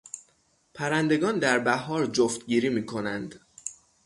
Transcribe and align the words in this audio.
پرندگان 0.73 1.39
در 1.39 1.59
بهار 1.59 2.05
جفتگیری 2.05 2.69
میکنند. 2.69 3.41